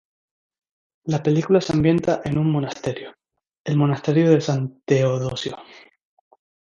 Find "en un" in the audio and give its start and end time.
2.25-2.49